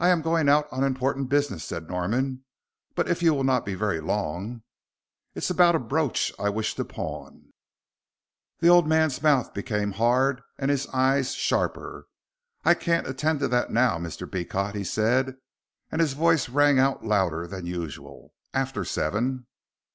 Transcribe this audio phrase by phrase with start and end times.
[0.00, 2.44] "I am going out on important business," said Norman,
[2.94, 4.62] "but if you will not be very long"
[5.34, 7.52] "It's about a brooch I wish to pawn."
[8.60, 12.06] The old man's mouth became hard and his eyes sharper.
[12.64, 14.26] "I can't attend to that now, Mr.
[14.26, 15.34] Beecot," he said,
[15.92, 18.32] and his voice rang out louder than usual.
[18.54, 19.44] "After seven."